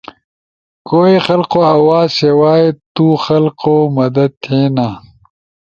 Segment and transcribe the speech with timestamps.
[0.89, 4.87] کوئی خلقو آواز سوائے تو خلخو مدد تھے نا۔